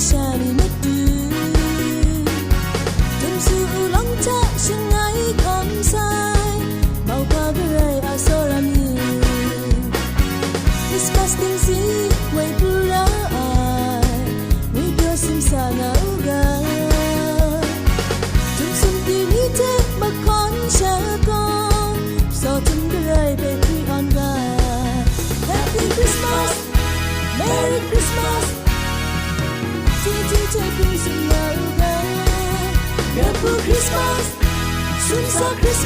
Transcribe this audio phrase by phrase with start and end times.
[0.00, 0.69] shining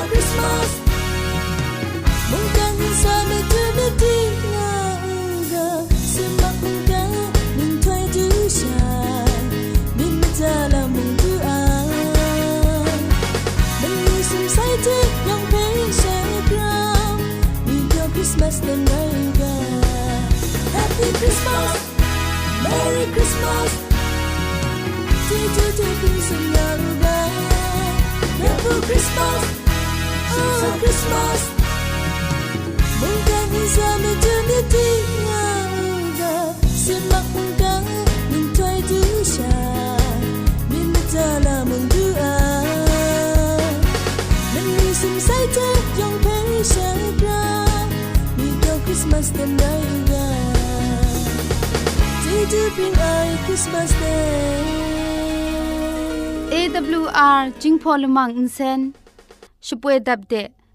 [0.00, 0.81] Christmas.
[31.02, 31.50] Christmas.
[33.00, 35.02] Mong cả những giờ mình chưa biết đi
[36.18, 37.80] ngờ xin mặc mong cả
[38.30, 39.98] mình thay thứ chào
[48.86, 49.80] Christmas đêm nay
[50.10, 50.26] ra
[52.24, 54.62] Chỉ chỉ bình ai Christmas Day.
[56.50, 58.92] AWR Jingpo Lumang Insen.
[59.62, 60.61] Shupwe Dabde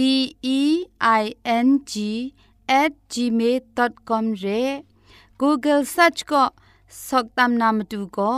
[0.00, 0.02] D
[0.42, 0.86] E
[1.22, 1.24] I
[1.66, 1.92] N G
[2.80, 4.62] at gmail.com ရဲ
[5.40, 6.44] Google search ก็
[7.06, 8.32] สอกตามนามดูก็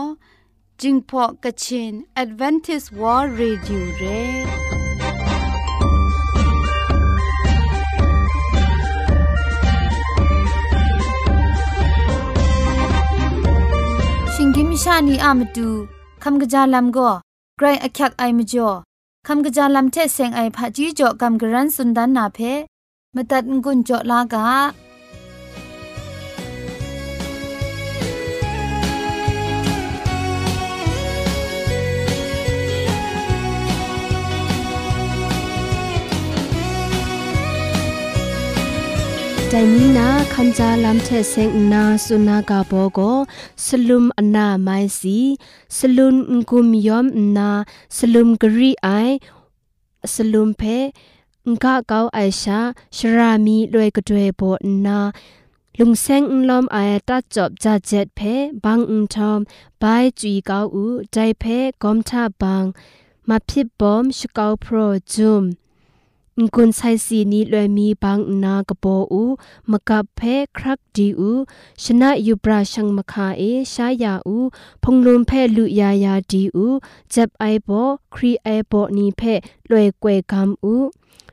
[0.80, 1.92] จิงพอกะชิน
[2.22, 4.04] Advantage World Radio เร
[14.34, 15.70] ชิงกิมชานีอามดู
[19.26, 22.38] คำกะจาลัมก็ไกรอักยักไอมจ่อคำกะจาลัมเทเซงไอผาจีจ่อคำกระรันสุดดันนาเพ
[23.14, 24.46] มตัดงุนจ่อลากา
[39.54, 43.00] ใจนี้นะคันจาลำเทเซงนาสุนากาโบโก
[43.66, 44.68] สลุมอนาไม
[44.98, 45.20] ซี
[45.76, 46.16] สลุน
[46.50, 47.06] กุมยอม
[47.36, 47.50] นา
[47.96, 48.88] สลุมกรีไอ
[50.14, 50.62] สลุมเพ
[51.46, 52.60] งกะเกาไอชา
[52.96, 54.42] ชรามีลวยกระด้วยโบ
[54.86, 54.98] นา
[55.78, 56.78] ลุงเซงอุลอมไอ
[57.08, 58.20] ตัดจบจาเจ็ดเพ
[58.64, 59.40] บังอุทอม
[59.82, 61.44] บายจุยเกาอูใจเพ
[61.82, 62.64] กอมทาบัง
[63.28, 64.76] มาพิบบอมชเกาโปร
[65.14, 65.44] จุม
[66.40, 69.24] งกุนไซซีนี้ลยมีบางนากระโปอู
[69.70, 70.20] มะกะเพ
[70.56, 71.32] ครักดีอู
[71.82, 73.42] ชนะยูบราชังมคาเอ
[73.72, 74.38] ชายาอู
[74.82, 76.66] พงลุมเพลุยายาดีอู
[77.10, 77.68] เจ็บไอโบ
[78.14, 79.22] ครีไอโบนี้เพ
[79.70, 80.74] ลวยกวยกำอู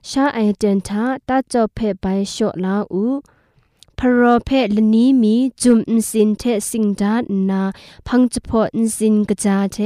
[0.10, 3.06] ชาไอเดนทาตาจอเพไปโชลาอู
[3.98, 7.16] พรอเพลนี้มีจุมอินสินเทสิงดา
[7.50, 7.62] นา
[8.08, 9.78] พังจะพออินสินกะจาเท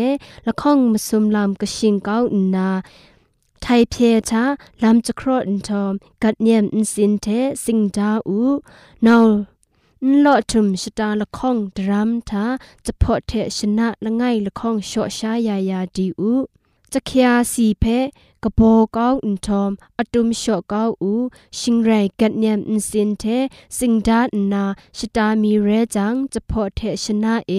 [0.46, 2.18] ละข้องมสุมลามกะชิงเก้า
[2.56, 2.70] นา
[3.64, 3.96] ไทยเพ
[4.30, 4.44] ชา
[4.84, 5.94] ลำจะครอนทอม
[6.24, 7.28] กัดเนียมอินสินเท
[7.64, 8.42] สิงดาอู
[9.06, 9.26] นาว
[10.24, 12.46] ลอทุมชตาละข้องดรัมทา
[12.86, 16.34] จะพอเทชนะละไงละข้องโชชายายาดีอู
[16.94, 17.86] จะเคียสีเพ
[18.44, 18.62] กโป
[18.96, 21.14] กาอุนทอมอตุมชอกาอู
[21.60, 23.24] ชิงไรกัดเนียมอินสินเท
[23.78, 24.20] สิงดา
[24.54, 24.64] นา
[24.98, 27.54] ชตามีเรจังจะพอเทชนะเอ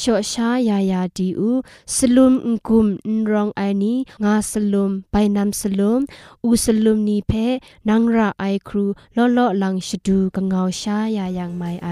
[0.00, 1.50] ชอชายายาดีอู
[1.94, 3.94] สลุมอุกุมนรองไอนี
[4.24, 6.00] งาสลุมไปนำสลุม
[6.44, 7.32] อูสลุมนีเพ
[7.88, 8.84] นังราไอครู
[9.16, 11.88] ลอลอลังชดูกงเอาชายายังไม่ไอ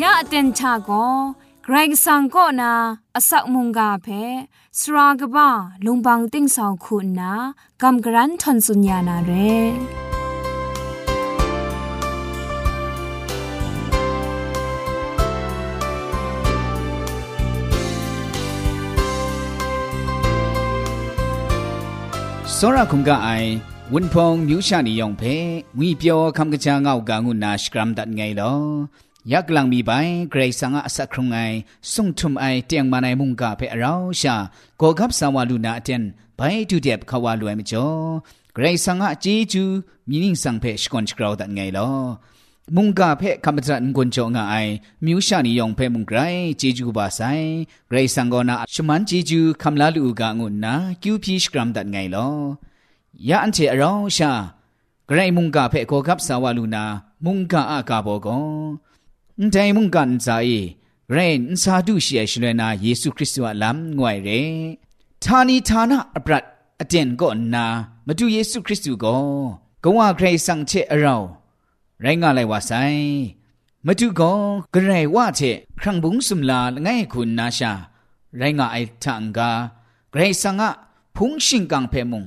[0.00, 1.12] ยะအတန်ချာကို
[1.64, 2.72] ဂရိတ်ဆန်ကိုနာ
[3.18, 4.22] အဆောက်မုန်ကဖဲ
[4.78, 5.48] စရာကဘာ
[5.84, 7.32] လုံပန်းတင်းဆောင်ခုနာ
[7.82, 10.08] ကမ်ဂရန်ထွန်စုညာနာရဲ
[22.60, 23.50] စောရခုံကအိုင်
[23.92, 25.34] ဝင်းဖုံမြူရှာနီယောင်ဖဲ
[25.78, 28.58] ငွေပြောခမ်ကချာငောက်ကငုနာစကရမ်ဒတ်ငိုင်လော
[29.31, 29.91] ยักลังมีใบ
[30.29, 31.39] เกรสังอสักครุงไอ
[31.93, 34.35] ส่งทุมไอเตียงมาในมุงกาเพอเราชา
[34.77, 36.03] โกกับสาวลูนาเจน
[36.37, 37.87] ไปดูเด็บขาวลวยมิจอ
[38.53, 39.63] เกรสังอจีจู
[40.09, 41.89] มีนิ่งสังเพชกอนชกราวดันไงลอ
[42.75, 44.55] มุงกาเพคำจัดกุญจงไอ
[45.05, 46.19] มิวชานิยองเพมุงไกร
[46.59, 47.21] จีจูบาไซ
[47.87, 52.29] เกรสังกอนาชุมันจีจูคำลาลูกางุนนาคิวพีชกรัมดันไงลอ
[53.29, 54.31] ยาอันเจเราชา
[55.07, 56.83] เกรมุงกาเพโกกับสาวลูนา
[57.25, 58.37] มุงกาอากาโบกอ
[59.41, 60.61] န်တိုင်မုန်ကန်ဇာယေ
[61.15, 64.41] ရင်စာဒုရှိအရှလနာယေရှုခရစ်တုအလမ်ငွယ်ရဲ
[65.23, 66.45] ဌာနီဌာနအပရတ်
[66.81, 67.65] အတင်ကောနာ
[68.07, 69.23] မတူယေရှုခရစ်တုကို
[69.83, 71.27] ဂုံဝခရိဆန့်ချက်အရောင်
[72.03, 73.05] ရိုင်းငါလိုက်ဝဆိုင်
[73.85, 74.39] မတူကော
[74.73, 77.71] ဂရဲဝချက်ခရံဘုံစုမလာငဲ့ခုနာရှာ
[78.39, 79.49] ရိုင်းငါအိုက်ထန်ကာ
[80.13, 80.63] ဂရဲဆန့်က
[81.15, 82.23] ဖုန်ရှင်ကန်ဖေမုံ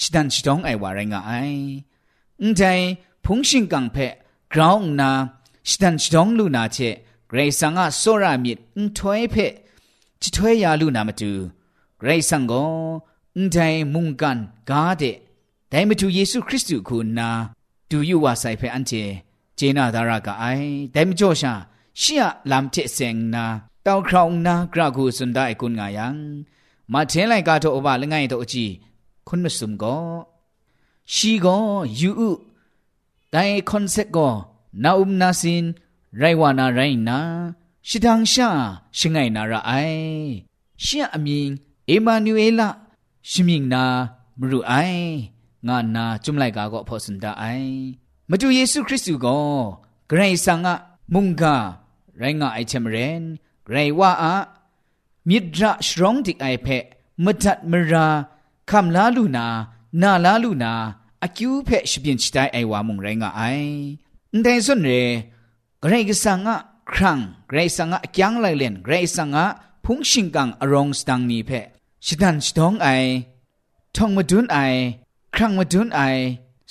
[0.00, 1.64] ရှိတန်ရှိတောင်းအိုင်ဝရိုင်းငါအိုင်
[2.40, 2.84] အန်တိုင်
[3.24, 4.06] ဖုန်ရှင်ကန်ဖေ
[4.52, 5.10] ground na
[5.68, 6.94] ရှတန်ချောင်းလူနာချက်
[7.30, 9.52] ဂရေဆန်ကဆောရမြစ်အန်ထွဲဖက်
[10.20, 11.30] ချထွဲရလူနာမတူ
[12.00, 12.70] ဂရေဆန်ကို
[13.36, 14.38] အန်တိုင်းမုန်ကန်
[14.70, 15.16] ဂါတဲ့
[15.72, 17.28] ဒိုင်မတူယေရှုခရစ်သူကိုနာ
[17.90, 19.02] ဒူယူဝါဆိုင်ဖက်အန်ချေ
[19.58, 21.52] ဂျေနာဒါရကအိုင်ဒိုင်မကျော်ရှာ
[22.00, 23.44] ရှီယလမ်ချက်စ ेंग နာ
[23.86, 26.06] တောက်ခေါင်နာဂရခုစွန်ဒိုင်ကွန်ငါယံ
[26.92, 28.72] မထင်းလိုက်ကတော့အဘလငိုင်းတော့အကြည့်
[29.26, 30.04] ခွန်းမစုံကော
[31.14, 31.64] ရှီကော
[32.00, 32.30] ယူဥ
[33.32, 34.34] ဒိုင်ကွန်ဆက်ကော
[34.82, 35.62] နာဥမနာစင်
[36.20, 37.18] ရိုင်ဝနာရိုင်နာ
[37.88, 38.48] ရှီတန်ရှာ
[38.98, 40.28] ရှငိုင်နာရအိုင်
[40.84, 41.48] ရှင့်အမြင်
[41.88, 42.60] အေမာနျူအေလ
[43.30, 43.84] ရှမြင်နာ
[44.38, 45.08] မရူအိုင်
[45.66, 47.74] ငါနာကျွမ်လိုက်ကာကောဖောစန်တာအိုင်
[48.30, 49.48] မတူယေရှုခရစ်သူကော
[50.10, 50.74] ဂရိဆန်ငါ
[51.12, 51.54] မုန်ကာ
[52.20, 53.22] ရိုင်းငါအိုက်ချမရန်
[53.66, 54.24] ဂရိဝါအ
[55.28, 56.84] မြစ်ဒရရှရောင်းတိအိုက်ဖက်
[57.24, 58.06] မဒတ်မရာ
[58.70, 59.46] ခမ်လာလူနာ
[60.02, 60.72] နာလာလူနာ
[61.24, 63.74] အကျူးဖက်ရှပြင်ချတိုင်အိုင်ဝါမုန်ရိုင်းငါအိုင်
[64.42, 64.90] แต่ส่วนเร
[65.80, 66.56] เกรกสังะ
[66.92, 69.44] ครั้งเกรสังะจังไลเลนเกรสังะ
[69.84, 71.50] พุงชิงกังอรองสตังนี้เพ
[72.04, 72.88] ชิดันชิดองไอ
[73.94, 74.58] ทองมาดุนไอ
[75.34, 76.00] ครั้งมาดุนไอ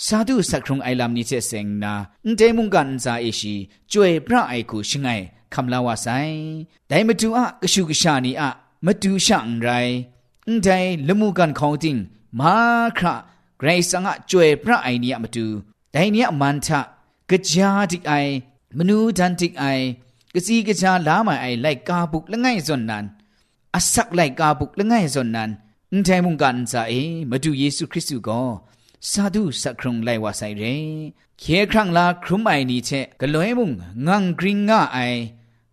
[0.06, 1.94] สาธุสักครงไอลำนี้เจเสงนา
[2.36, 3.56] เดมุงกันซาเอชี
[3.92, 5.08] จวยพระไอกูชิงไง
[5.54, 6.08] คำลาวาไซ
[6.88, 8.50] แต่มาดูอะกชูกชานีอะ
[8.86, 9.70] มาดูช่างไร
[10.64, 11.96] แต่ละมูกันเขาจริง
[12.40, 12.56] มา
[12.98, 13.16] คระ
[13.60, 15.46] ไกรสังะจวยพระไอเนียมาดู
[15.92, 16.80] แต่เนียมันทะ
[17.31, 18.13] กะจาติไอ
[18.79, 19.65] มนูดันติไอ
[20.35, 23.05] กะซีกะจาลามาไอไลกาบุกละไงส่วนนั้น
[23.77, 25.51] အဆက်လိုက်ကာပုလငယ်စွန်နန်
[25.93, 28.49] အန်တိုင်မုန်ကန်စာအေမတူယေရှုခရစ်သူကို
[29.11, 30.75] စာဒုစခရုံလိုက်ဝဆိုင်ရဲ
[31.41, 33.75] ခေခရံလာခရုမိုင်နီချက်ဂလွဲမုန်
[34.07, 35.21] ငန်ဂရင်ငါအိုင်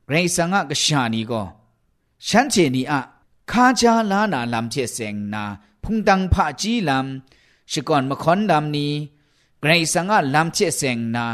[0.08, 1.46] ဂရိဆာငါကရှာနီကို
[2.28, 2.96] ရှမ်းချေနီအ
[3.52, 5.44] ခါကြလာနာလမ်ချက်စ ेंग နာ
[5.84, 7.08] ဖုန်တန်ဖာကြီးလမ်
[7.72, 8.88] ရှိကွန်မခွန်ဒမ်နီ
[9.62, 11.26] ဂရိဆာငါလမ်ချက် ेंग နာ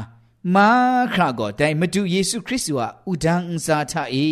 [0.55, 0.69] မာ
[1.13, 4.29] ခရာကိုတိုင်မတူယေရှုခရစ်သူဟာဥဒန်းအစာထအေ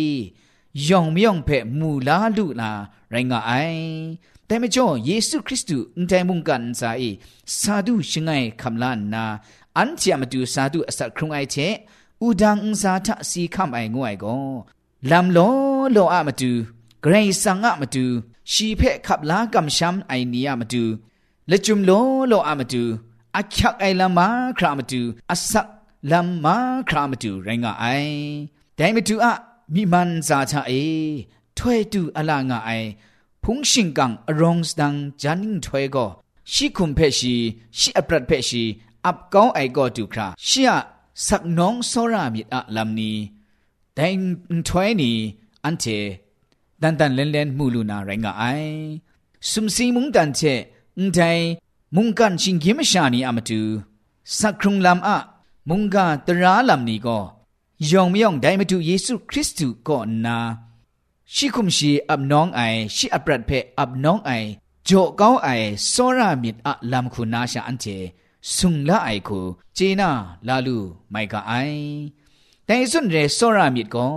[0.86, 2.70] ယောင်မြောင်ဖဲမူလာလူလာ
[3.12, 3.90] ရိုင်းငါအိုင်
[4.46, 6.82] แต่ไม่จ่อเยซูคริสต์อุนใจมุงกันใจ
[7.58, 8.30] สาธุชิงไง
[8.60, 9.24] คำลานนา
[9.78, 11.56] อันเจียมาดูสาธุอสักครุงไอเช
[12.22, 14.36] อุดังอุสาทะสีคำไองวยก็
[15.10, 15.38] ลำโล
[15.92, 16.52] โลอะมาดู
[17.02, 18.06] เกรซังอะมาดู
[18.52, 20.84] ชีเพะขับลากำช้ำไอเนียมาดู
[21.50, 21.90] ละจุมโล
[22.28, 22.84] โลอะมาดูอักยักไอละมาครามาดู
[25.30, 25.66] อสัก
[26.12, 26.56] ลำมา
[26.88, 27.86] ครามาดูไรงะไอ
[28.74, 29.32] แต่มาดูอะ
[29.74, 30.72] มีมันซาชะเอ
[31.56, 32.70] ถ้วยดูอลางะไอ
[33.42, 36.06] พุงชิงกังอรองสดังจานิงถวยก็
[36.52, 37.36] ชิคุมเพชี
[37.78, 38.64] ชิอปรัดเพชี
[39.06, 40.78] อับก้าวไอก็ดูคราชิอะ
[41.26, 43.16] สักน้องโซรามิดอะลำนี้
[43.94, 44.06] แต่
[44.68, 45.16] ถวยนี้
[45.64, 45.84] อันเท
[46.82, 48.44] ดันดันเล่นเล่นมูลูนาไรงะไอ
[49.50, 50.40] สุมซีมุงดันเท
[50.96, 51.20] อุ้งใจ
[51.96, 53.60] มุงกันชิงกิมชานีอามาดู
[54.38, 55.18] สักครุงลำอะ
[55.68, 57.18] มุงกาตราลำนี้ก็
[57.90, 60.38] ยองไม่ยองได้มาดูเยซูคริสต์ก็นา
[61.34, 64.48] ရှိခုမရှိအပ်နောင်းအိုင်ရှိအပရတ်ဖဲအပ်နောင်းအိုင်
[64.88, 67.96] ဂျိုကောင်းအိုင်စောရမစ်အလမ်ခုနာရှာအန်ချေ
[68.54, 69.40] ဆုံလာအိုင်ခု
[69.76, 70.10] ဂျေနာ
[70.46, 70.78] လာလူ
[71.12, 71.80] မိုက်ကအိုင်
[72.68, 74.12] တိုင်စွန်ရဲစောရမစ်ကို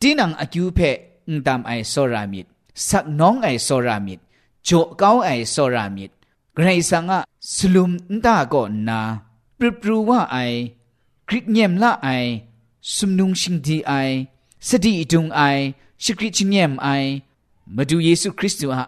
[0.00, 0.90] တင်းနံအကျူဖဲ
[1.28, 2.46] အန်တမ်အိုင်စောရမစ်
[2.86, 4.20] ဆက်နောင်းအိုင်စောရမစ်
[4.66, 6.13] ဂျိုကောင်းအိုင်စောရမစ် ไ
[6.57, 7.21] กรสังอะ
[7.55, 7.91] สลุม
[8.25, 8.99] ตาก่อนนา
[9.57, 10.37] ปรุปรูว่าไอ
[11.27, 12.09] คริกเงียมละไอ
[12.95, 13.93] สุมนุงชิงดีไอ
[14.67, 15.41] สติดุงไอ
[16.03, 16.87] สกริชเงียมไอ
[17.75, 18.87] มาดูเยซูคริสต์อะ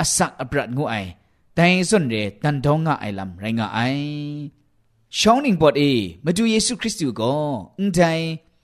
[0.00, 0.94] อสักอบรัดงูไอ
[1.54, 3.78] แต่ส่วนเรตันดองงะไอลำไรงะไอ
[5.18, 5.82] ช่องนิงปอดเอ
[6.24, 7.34] มาดูเยซูคริสต์ก็
[7.78, 8.00] อุนใจ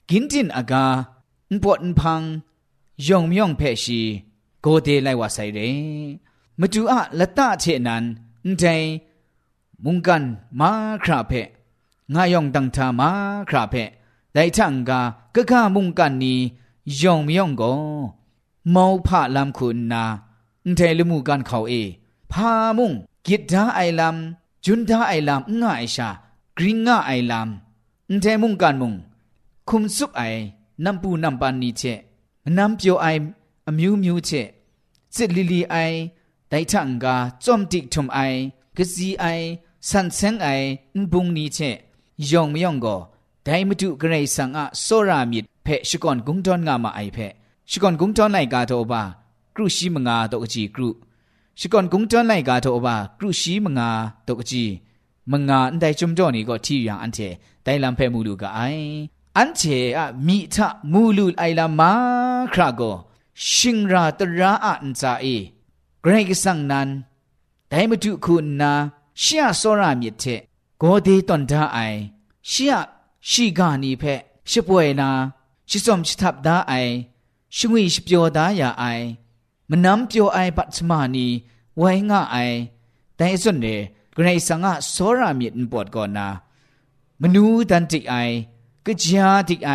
[0.08, 0.86] กินจินอากา
[1.48, 2.22] อุนปอดอุนพัง
[3.06, 4.00] ยองมยองเพชี
[4.62, 5.58] โกเดไลว่าไซเร
[6.60, 8.04] มาดูอะละตะเชนัน
[8.48, 8.86] န်တိုင်
[9.84, 10.24] မုန်ကန်
[10.60, 10.70] မာ
[11.04, 11.42] ခရာဖဲ
[12.14, 13.10] ငါယောင်တန်တာမာ
[13.48, 13.84] ခရာဖဲ
[14.34, 14.90] လိုက်ထန်က
[15.34, 16.34] ကကမုန်ကန်နီ
[17.00, 17.80] ယောင်မယောင်ကို
[18.74, 20.02] မောဖလမ်ခုနာ
[20.64, 21.82] အန်တိုင်လူမှုကန်ခေါအေ
[22.30, 22.96] ဖာမုန်
[23.26, 24.16] ဂစ်ဒါအိုင်လမ်
[24.64, 26.08] ဂျွန်ဒါအိုင်လမ်ငါအိရှာ
[26.56, 27.48] ဂရင်းငါအိုင်လမ်
[28.08, 28.96] အန်တိုင်မုန်ကန်မုန်
[29.68, 30.40] ခုံစုပ်အိုင်
[30.84, 32.00] နမ်ပူနမ်ပန်နီချက်
[32.44, 33.20] မနမ်ပြိုအိုင်
[33.68, 34.48] အမျိုးမျိုးချက်
[35.14, 35.96] စစ်လီလီအိုင်
[36.54, 38.20] ไดทังกาจอมติทุมไอ
[38.76, 39.26] กะซีไอ
[39.88, 40.48] สันเซงไอ
[40.94, 41.58] อินบุงนีเช
[42.30, 42.86] ยองมยองโก
[43.44, 47.18] ไดมตุกะไรสังอะโซรามิดเพชิกอนกุงดอนงามาไอเพ
[47.70, 49.02] ชิกอนกุงดอนไลกาโตบา
[49.54, 50.90] กรุชิมงาโตกจีกรุ
[51.58, 53.88] ชิกอนกุงดอนไลกาโตบากรุชิมงา
[54.24, 54.64] โตกจี
[55.30, 57.18] มงาอันไดจุมจอนีก็ที่อย่างอันเท
[57.64, 58.60] ไดลัมเพมูลูกาไอ
[59.38, 59.62] อันเท
[59.98, 61.92] อะมีทะมูลูไอลามา
[62.52, 62.82] คราโก
[63.52, 65.26] ชิงราตระอันซาเอ
[66.04, 66.88] กรกสังนัน
[67.68, 68.72] แต่มาดูคุณนะ
[69.20, 70.24] เชียสซรามิเท
[70.78, 71.78] โกดีตอนท้าไอ
[72.48, 72.74] เชีย
[73.28, 74.02] ชีกานีเพ
[74.50, 75.08] ชิป่วยนา
[75.68, 76.72] ชิสมชิทับดาไอ
[77.56, 78.84] ชิวิชิปโยดายาไอ
[79.70, 81.26] มันน้ำเปียวไอปัตมานี
[81.78, 82.36] ไวง่าไอ
[83.16, 83.66] แต่ส่วนเด
[84.16, 86.28] กรสังะสซรามิเนปวดก่อนนะ
[87.20, 88.14] มนูดันติไอ
[88.86, 89.72] ก็ยาติไอ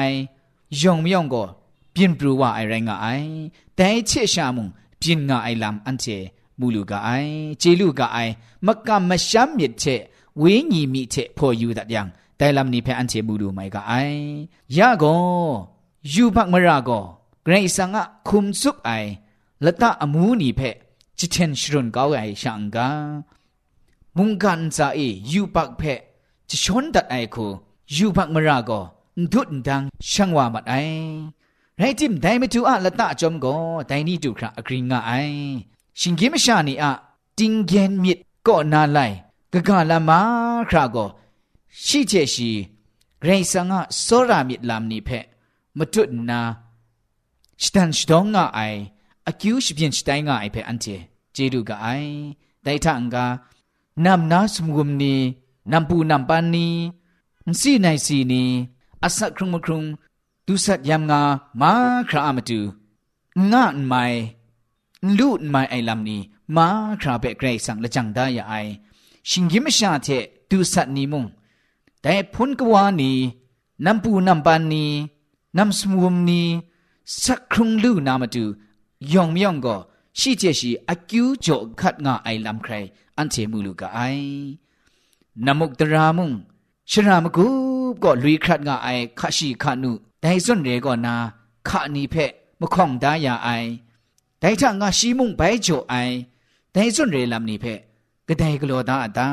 [0.82, 1.44] ยองมยองก็
[1.92, 3.08] เปลี่ยนปลัวไอแรงไอ
[3.76, 6.06] แต่เชื่อชามุง เปลี่ยนง่าไอลำอันเจ
[6.60, 7.10] มูลูกาไอ
[7.60, 8.18] เจลูกาไอ
[8.66, 9.84] มักกะมะชัมมิดเช
[10.40, 12.08] เวญีมีเชพออยู่ดัดยัง
[12.38, 13.94] แต่ลำนี้เพออันเจมูลูไม่กาไอ
[14.78, 15.04] ยาโก
[16.14, 16.90] ยูพักมราโก
[17.44, 18.90] เกรซังะคุมซุกไอ
[19.66, 20.62] ละตะอมูนีเพ
[21.18, 22.88] จิเทนชรุนกาวไอช่างกา
[24.18, 25.00] มุงกันซาเอ
[25.32, 25.82] ยูปักเพ
[26.50, 27.46] จะชนดัดไอคู
[27.96, 28.72] ยูปักมราโก
[29.32, 30.74] ดุดดังช่างว่ามัดไอ
[31.82, 35.38] ရိုက်တင်ဒိုင်မတူအလတအကြုံကိုဒိုင်နီတူခရအဂရင်းငါအိုင်
[36.00, 36.86] ရှင်ကိမရှာနီအ
[37.38, 39.16] တင်းကျန်မြစ်ကောနာလိုက်
[39.54, 40.12] ဂဂလမ
[40.70, 41.08] ခရကို
[41.86, 42.52] ရှိချက်ရှိ
[43.22, 43.74] ဂရိဆန်က
[44.06, 45.26] စောရာမြစ်လမ်နီဖက်
[45.78, 46.40] မတွတ်နာ
[47.64, 48.80] စတန်စဒေါငါအိုင်
[49.30, 50.96] အကျူးရှိပြင်စတိုင်းငါအိုင်ဖက်အန်တီ
[51.36, 52.12] ဂျေဒူကအိုင်
[52.66, 53.16] ဒိုင်ထန်က
[54.04, 55.16] နမ်နာစမုမ်နီ
[55.72, 56.68] နမ်ပူနမ်ပန်နီ
[57.60, 58.44] စီနိုင်စီနီ
[59.06, 59.82] အဆက်ခရုံခရုံ
[60.48, 61.22] ตุสัตยามงา
[61.62, 61.72] มา
[62.10, 62.60] คราอามาตุ
[63.52, 64.04] งานไม่
[65.18, 66.22] ลูนไม่ไอลำนี้
[66.56, 66.68] มา
[67.02, 68.54] คราเปกเกรสังละจังได้ยไอ
[69.30, 70.08] ชิงยิมชาเท
[70.50, 71.26] ตุสัตนิมุง
[72.02, 73.12] แต่พุนกวานี
[73.86, 74.86] นัมปูนัมปานี
[75.58, 76.42] นัมสมุมนี
[77.22, 78.44] สักครุงลูนามาดู
[79.14, 79.76] ยองมยองก็
[80.20, 81.48] ชีเจชีอากิวโจ
[81.80, 82.74] ขัดงาไอลำใคร
[83.18, 84.00] อันเทมูลูกไอ
[85.46, 86.32] นามกตรามุง
[86.92, 87.48] ชรามกู
[88.25, 88.89] ลุยครัดงาไอ
[89.21, 91.15] ขะชีขะนุไดส่วนเรก็นา
[91.69, 92.31] ขะนีเพะ
[92.61, 93.49] มะข่องดายาไอ
[94.41, 95.95] ไดทางาชีมุงไปโจไอ
[96.73, 97.81] ไดส่วนเรลำนีเพะ
[98.29, 99.29] กะไดกโลดาอตา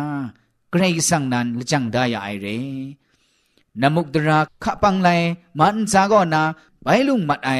[0.72, 2.48] เกรกสังนันละจังดายาไอเร
[3.82, 5.10] นมุกตราขะปังไล
[5.60, 6.44] มันซาก็นา
[6.82, 7.52] ไปลุงมัดไอ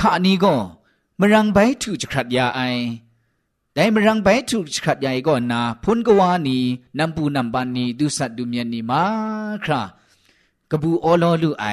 [0.00, 0.54] ขะนีก็
[1.18, 2.60] มรังใบถูกจะขัดยาไอ
[3.72, 6.58] แต่มรังใบถูกจะขัดยาก่อนนาพุนกวานี
[6.98, 9.02] นำปูนำบานนีดูสัตว์ดูเมียนนีมา
[9.64, 9.82] ครา
[10.71, 11.65] กบูอโลลุไอ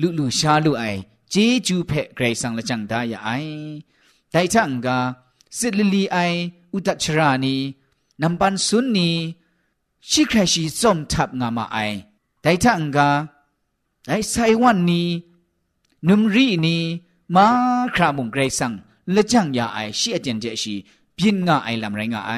[0.00, 0.84] ลุลุชาลุไอ
[1.30, 1.34] เจ
[1.66, 3.30] จูเพะไกรสังละจังดายไอ
[4.32, 4.98] ไดทังกา
[5.58, 6.16] สิลลีไอ
[6.72, 7.56] อุตัชรานี
[8.22, 9.10] นัมปันสุนนี
[10.10, 11.78] ชิครชีอมทับงามาไอ
[12.42, 13.08] ไดทังกา
[14.08, 15.02] ไอไซวันนี
[16.08, 16.76] นุมรีนี
[17.34, 17.46] มา
[17.94, 18.72] ครามุงไกรสัง
[19.14, 20.74] ละจังยาไอชิอเจนเจชี
[21.16, 22.32] พินงาไอลำไรงาไอ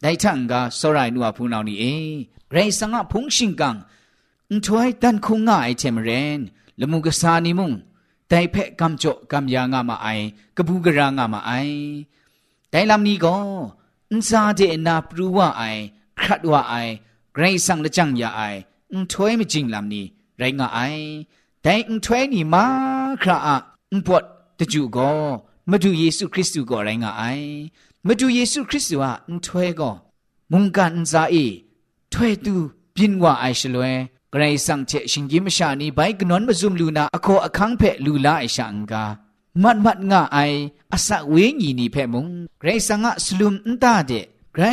[0.00, 1.84] ไดทังกาสรายนัวพูนาวนีเอ
[2.48, 6.40] ไกรสังะพุงชิงกังุช่วยตันคงง่ายเชมเรน
[6.80, 7.72] ละมุกสานิมุง
[8.28, 10.08] แต่เพ่กำจกกำยางามาไอ
[10.56, 11.52] กบูกรางามาไอ
[12.70, 13.36] แต่ลำนี้ก็
[14.10, 15.62] อุซาเจนาปรูว่าไอ
[16.18, 16.74] ครัดว่าไอ
[17.34, 18.40] ไกรสังละจังยาไอ
[18.92, 20.04] อุช่วยไม่จริงลำนี้
[20.38, 20.78] ไรงาไอ
[21.62, 22.64] แต่อุช่วยนี่มา
[23.22, 23.56] คราอะ
[23.92, 24.22] อุปวด
[24.58, 25.10] ตะจูก็
[25.70, 27.22] มาดูเยซูคริสต์ก็ไรงาไอ
[28.06, 29.90] มาดูเยซูคริสต์ว่าอุช่วยก็
[30.52, 31.34] มุงการอุนซาเอ
[32.12, 32.54] ช่วยตู
[32.94, 33.94] บินว่าไอเฉลวย
[34.34, 39.04] กรสังเชชิงกิมชานีไปกนนมาซุมลูนาอโคอคังเพลูลาไอชังกา
[39.62, 40.38] มัดมัดง่าไอ
[40.92, 42.26] อาศักเวญีนีเพมุง
[42.60, 44.12] ไกรสังะสลุมนตาเด
[44.54, 44.64] ไกร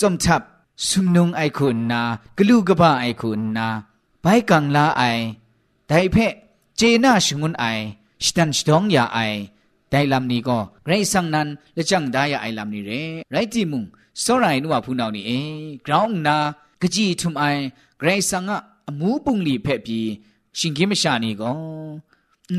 [0.00, 0.42] จอมทับ
[0.88, 2.00] สุมนุงไอคุณนา
[2.38, 3.68] กลูกบ้าไอคุณนา
[4.22, 5.02] ไปกังลาไอ
[5.88, 6.16] ไดเพ
[6.76, 7.64] เจนาชงุนไอ
[8.24, 9.18] สตันสตองยาไอ
[9.90, 12.92] ไดลำนี้ก็ไกรสังนั้นและจังได้ยาไอลำนี้เร
[13.32, 13.84] ไรจิมุง
[14.22, 15.30] สรายนัวพูนาวนี่เอ
[15.86, 16.36] กราวนา
[16.82, 17.44] กะจีทุมไอ
[17.98, 20.08] ไกรสังะ အမူးပုန်လီဖက်ပြီး
[20.58, 21.56] ရှင်ကင်းမရှာနေကော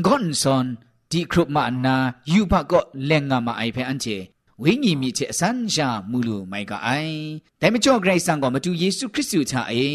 [0.04, 0.66] ငွန်ဆွန်
[1.10, 1.96] ဒီခရုမအနာ
[2.32, 4.16] ယူဖကောလက်ငါမအိုင်ဖဲအန်ချေ
[4.62, 7.18] ဝိညာဉ်မိချေအစန်းရှာမူလူမိုက်ကအိုင်
[7.60, 9.86] ဒိုင်မကျော်ဂရိတ်ဆန်ကောမတူယေရှုခရစ်သူချအေ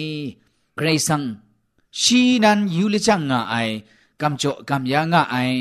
[0.78, 1.24] ဂရိတ်ဆန်
[2.02, 3.74] ရှီနန်ယူလချန်ငါအိုင်
[4.22, 5.58] ကမ်ကျော်ကမ်ယာငါအိုင်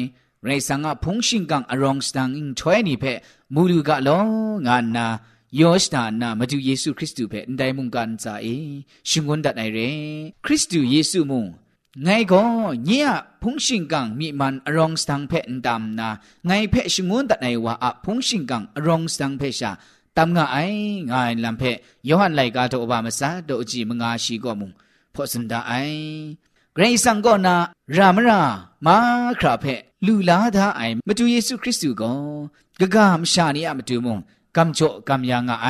[0.47, 3.13] ရေဆန်ငါဖုန်ရှင်ကန်အရောင်စတန်အင်ထွဲနီဖဲ
[3.55, 4.23] မူလူကလော
[4.67, 5.07] ငါနာ
[5.61, 8.57] ယောရှတာနာမတူယေရှုခရစ်တုပဲအန်တိုင်းမုန်ကန်စာအေ
[9.09, 9.97] ရှင်ကွန်ဒတ်နိုင်ရယ်
[10.45, 11.49] ခရစ်တုယေရှုမုန်
[12.07, 12.47] ငိုင်ကော
[12.89, 16.09] ညင်အဖုန်ရှင်ကန်မိမန်အရောင်စတန်ဖက်အန်တမ်နာ
[16.49, 19.71] ငိုင်ဖက်ရှင်ကွန်ဒတ်နိုင်ဝါအဖုန်ရှင်ကန်အရောင်စတန်ဖက်ရှာ
[20.17, 21.77] တမ်ငါအိုင်ငိုင်လမ်ဖက်
[22.09, 24.75] ယောဟန်လိုက်ကားတော့ဘာမစားတော့အကြည့်မငါရှိကောမုန်
[25.15, 26.03] ဖောစန်ဒအိုင်
[26.77, 27.55] ဂရိစံကောနာ
[27.97, 28.41] ရာမရာ
[28.87, 28.97] မာ
[29.41, 32.19] ခရာဖက်လူလာသားအိုင်မတူယေရှုခရစ်တုကော
[32.81, 34.21] ဂဂမရှာနေရမတူမွန်
[34.57, 35.69] กำโจกำยางไอ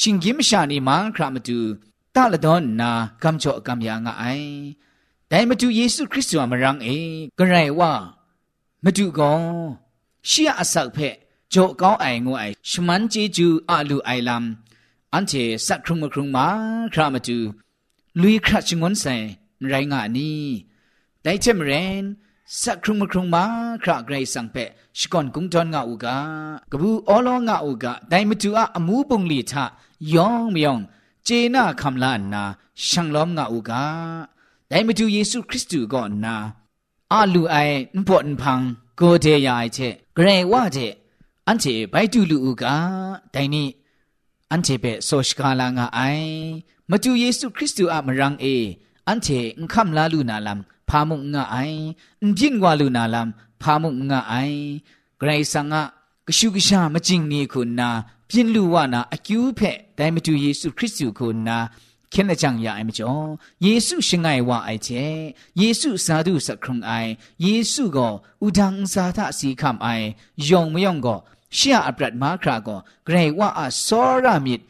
[0.00, 1.60] ชิงกิมชานีมังครามตู
[2.14, 2.90] ตาละดอนนา
[3.22, 4.24] กำโจกำยางไอ
[5.28, 6.88] แต่มาดูเยซูคริสต์มารังเอ
[7.38, 7.92] กระไรว่า
[8.84, 9.40] มาดูกอน
[10.26, 10.98] เชียอสักเพ
[11.50, 15.32] โจก้าวไองูไอชมันเจจูอาลูไอลำอันเจ
[15.66, 16.46] สักครุงมาครุงมา
[16.92, 17.38] ครามาดู
[18.20, 19.14] ลุยคราชงวนใส่
[19.68, 20.44] ไรงานี้
[21.22, 21.70] แต่เจมเร
[22.02, 22.04] น
[22.58, 23.44] สักครุงมครุงมา
[23.82, 24.56] คราไกรสังเพ
[24.98, 26.16] ชกอนกุงจอนงาอุกา
[26.72, 29.64] กบูออลองาอุกาไดมตูอะอมูปุงลีทะ
[30.14, 30.78] ยองมยอง
[31.24, 32.44] เจนาคำลานา
[32.86, 33.82] ช่างล้อมงาอุกา
[34.68, 36.34] ไดมตูเยซูคริสต์ก็นนา
[37.12, 37.56] อาลูไอ
[37.96, 38.60] นปอนพัง
[38.96, 39.78] โกเทยายเช
[40.14, 40.78] เกรว่าเจ
[41.48, 42.74] อันเจไปตูลูอุกา
[43.32, 43.68] ไดนี่
[44.52, 46.00] อันเจเปโซชกาลางาไอ
[46.90, 48.46] มาตูเยซูคริสต์อะมรังเอ
[49.08, 51.57] อันเจอุคำลาลูนาลัม พามุงงาไอ
[52.21, 53.27] อินจินวาลูนาลัม
[53.61, 54.33] พามุงงาไอ
[55.19, 55.81] ไกรสังะ
[56.27, 57.89] กሹကရှာမကျင်နေခုနာ
[58.29, 61.57] ပြင်းလူဝနာအကျူးဖက်တိုင်မတူယေရှုခရစ်သူခုနာ
[62.13, 63.27] ခင်တဲ့ကြောင့်ရအိမကျော်
[63.65, 65.03] ယေရှုရှင်ငိုင်ဝအိုက်ချေ
[65.59, 67.09] ယေရှုစာဓုစခရုံအိုင်
[67.45, 68.13] ယေရှုကို
[68.45, 70.07] ဥဒန်းစာသစီခမ်အိုင်
[70.49, 71.19] ယုံမယုံကို
[71.57, 74.65] ရှေအပရတ်မာခရာကိုဂရေဝအစောရမြစ်အ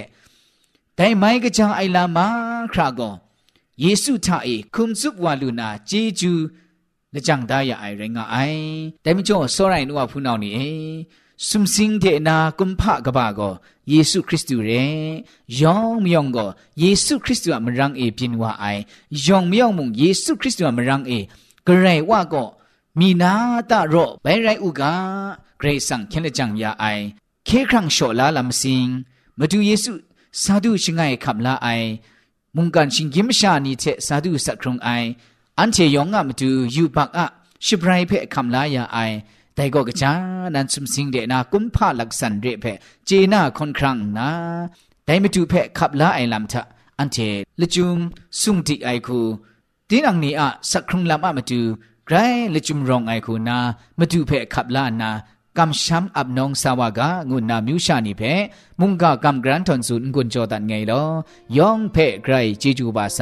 [0.96, 2.26] แต่ไม่ก็จะไอลามา
[2.72, 3.11] คราก็
[3.81, 6.33] เยซูท่าเอคุมซุบวาลูนาเจจู
[7.12, 8.37] และจังได้ยาไอไรงาไอ
[9.02, 10.59] แต่ไม่จ่อสรายนัวพูนเอานี่เอ
[11.47, 13.41] สุมสิงเดนากุมภะกบาโก
[13.89, 14.69] เยซูคริสต์เร
[15.62, 16.38] ยองมยองโก
[16.80, 18.65] เยซูคริสต์อะมรังเอปินวาไอ
[19.25, 21.13] ยองมยองมุงเยซูคริสต์อะมรังเอ
[21.67, 22.43] กระไรว่าก็
[22.99, 23.34] มีนา
[23.69, 24.93] ตาโรไปไรอุกา
[25.58, 26.86] เกรซังเคนจังยาไอ
[27.45, 28.88] เคครั้งโชลาลำสิง
[29.38, 29.91] มาดูเยซู
[30.41, 31.67] สาธุชิงไงขับลาไอ
[32.56, 34.89] มุงกันชิงกิมชานีเทสาธุสักครงไอ
[35.60, 37.25] อันเทยองอะมาดูยูบักอะ
[37.65, 38.99] ชิบไรเพคำลายาไอ
[39.62, 40.13] แต่ก็กระจา
[40.56, 42.65] นันสุมสิงเดนากุมพาลักสันเรเพ
[43.06, 44.30] เจนาคนครั้งนา
[45.06, 46.62] แต่ไม่ดูเพขับลาไอลำทะ
[47.00, 47.17] อันเท
[47.60, 47.97] ละจุม
[48.41, 49.21] สุงติไอคู
[49.89, 51.62] ตีนังนี้อะสักครุงลำอะมาดู
[52.08, 52.17] ไกร
[52.54, 53.58] ละจุมรองไอคูนา
[54.00, 55.10] มาดูเพขับลานา
[55.58, 58.21] กำช้ำอับนองสาวกางุนนามิวชานีเพ
[58.80, 61.04] มุงกากำกรันทอนสุนกุนโจตันไงลอ
[61.58, 63.21] ยองเพไกรจีจูบาไซ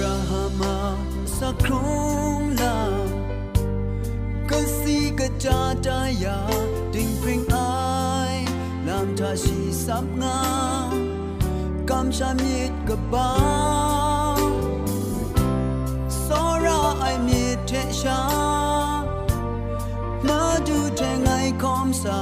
[0.00, 0.96] Abrahama
[1.28, 2.88] sakrong la
[4.48, 6.40] kasi kacha daya
[6.88, 8.48] ding ping ai
[8.88, 10.38] lam tha si sap nga
[11.84, 13.28] kam sha miet ka ba.
[16.08, 18.20] Sora ai miet the sha
[20.24, 22.16] ma du te ngai kom sa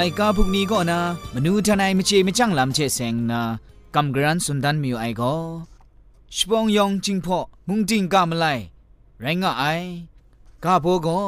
[0.00, 1.00] ไลกาพวกนี้ก็นะ
[1.34, 3.40] มนูทนายมเจมจังลำเชเซงนะ
[3.94, 5.34] กำกรันสุนดันมิวไอก็
[6.34, 8.46] ชปองยองจิงพอมุงจิงกามไล
[9.20, 9.64] ไรงะไอ
[10.64, 11.20] กาโบก็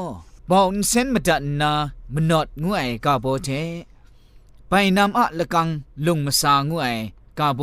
[0.50, 1.70] บอนเซนมาดันนา
[2.14, 3.48] มนอดงูไอกาโบเท
[4.68, 5.68] ไปนำอะละกัง
[6.06, 6.87] ลุงมาสางูไอ
[7.38, 7.61] กาโบ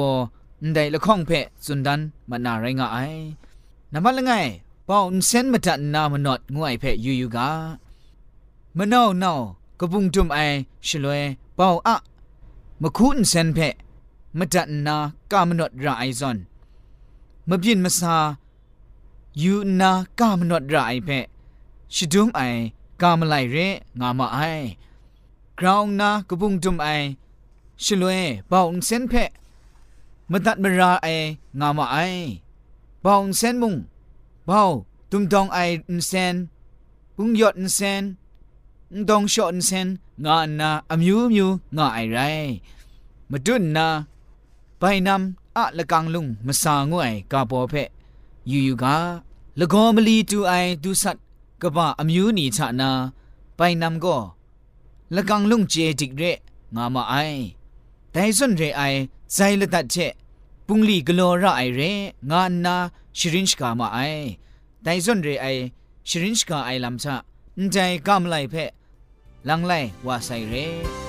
[0.74, 1.32] ได้ละข้องเพ
[1.66, 2.98] สุนดันมันาไรงะไอ
[3.94, 4.32] นำมาละไง
[4.90, 7.50] บอนเซนมาดันนามนอดงูไอเพยูยูกา
[8.78, 9.34] มนาวนา
[9.81, 10.39] กบุงจุมไอ
[10.89, 11.23] ชลวย
[11.57, 11.97] เปาอะ
[12.83, 13.59] มะคูนเซนเพ
[14.39, 14.97] มะดันนา
[15.31, 16.39] กามนดราไอซอน
[17.49, 18.17] มะบินมะซา
[19.43, 21.11] ยูนากามนดราไอเพ
[21.95, 22.41] ชิดุมไอ
[23.03, 23.57] กามไลเร
[24.01, 24.39] งามาไอ
[25.59, 26.89] กราวงนากบุงจุมไอ
[27.85, 29.15] ชลวยเปาเซนเพ
[30.31, 31.07] มะดัดมะราไอ
[31.61, 31.99] งามาไอ
[33.03, 33.75] เปาเซนมุง
[34.47, 34.63] เปา
[35.11, 36.35] ตุมดองไออินเซน
[37.17, 38.03] ปุงยอดอินเซน
[39.09, 39.89] ดองชอนเซน
[40.25, 42.19] งานาอมิวมิวงาไอไร
[43.31, 43.87] มาดุนนา
[44.79, 47.75] ไปนำอะละกังลุงมาสางวยกาโปเพ
[48.51, 48.97] ยูยูกา
[49.61, 51.17] ละกอมลีตูไอดูสัต
[51.63, 52.91] กะบะอมิวนีชะนา
[53.57, 54.17] ไปนำก็
[55.15, 56.23] ละกังลุงเจจิกเร
[56.75, 57.15] งามาไอ
[58.13, 58.83] แต่ส่วนเรไอ
[59.33, 59.97] ใจละตัดเช
[60.67, 61.81] ปุงลีกโลระไอเร
[62.31, 62.75] งานา
[63.19, 63.99] ชรินชกามาไอ
[64.83, 65.47] แต่ส่วนเรไอ
[66.09, 67.15] ชรินชกาไอลำชะ
[67.73, 68.55] ใจกำไลเพ
[69.44, 71.07] langlai wasai re.